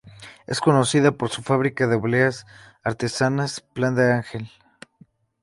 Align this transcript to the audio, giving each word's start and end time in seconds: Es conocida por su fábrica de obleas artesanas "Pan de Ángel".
Es 0.47 0.61
conocida 0.61 1.11
por 1.11 1.29
su 1.29 1.43
fábrica 1.43 1.85
de 1.85 1.95
obleas 1.95 2.47
artesanas 2.81 3.59
"Pan 3.61 3.93
de 3.93 4.11
Ángel". 4.11 4.49